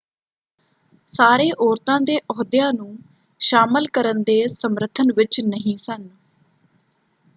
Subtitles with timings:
[1.13, 2.97] ਸਾਰੇ ਔਰਤਾਂ ਦੇ ਅਹੁਦਿਆਂ ਨੂੰ
[3.39, 6.09] ਸ਼ਾਮਲ ਕਰਨ ਦੇ ਸਮਰਥਨ ਵਿੱਚ ਨਹੀਂ ਸਨ